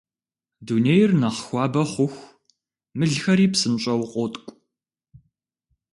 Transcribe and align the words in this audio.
Дунейр 0.65 1.11
нэхъ 1.21 1.41
хуабэ 1.45 1.83
хъуху, 1.91 2.25
мылхэри 2.97 3.45
псынщӀэу 3.51 4.03
къоткӀу. 4.11 4.51